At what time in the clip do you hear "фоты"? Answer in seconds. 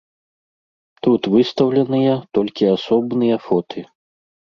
3.45-3.85